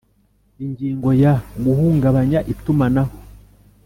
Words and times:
Ingingo 0.63 1.09
ya 1.23 1.33
guhungabanya 1.63 2.39
itumanaho 2.53 3.13